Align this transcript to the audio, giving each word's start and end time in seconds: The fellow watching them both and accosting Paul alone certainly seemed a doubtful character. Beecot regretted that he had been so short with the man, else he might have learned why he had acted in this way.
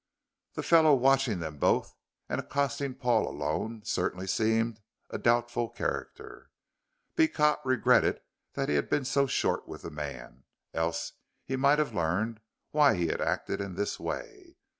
The 0.53 0.63
fellow 0.63 0.95
watching 0.95 1.37
them 1.41 1.59
both 1.59 1.93
and 2.27 2.39
accosting 2.41 2.95
Paul 2.95 3.27
alone 3.27 3.83
certainly 3.85 4.25
seemed 4.25 4.79
a 5.11 5.19
doubtful 5.19 5.69
character. 5.69 6.49
Beecot 7.15 7.59
regretted 7.63 8.19
that 8.53 8.67
he 8.67 8.73
had 8.73 8.89
been 8.89 9.05
so 9.05 9.27
short 9.27 9.67
with 9.67 9.83
the 9.83 9.91
man, 9.91 10.45
else 10.73 11.11
he 11.45 11.55
might 11.55 11.77
have 11.77 11.93
learned 11.93 12.39
why 12.71 12.95
he 12.95 13.09
had 13.09 13.21
acted 13.21 13.61
in 13.61 13.75
this 13.75 13.99
way. 13.99 14.57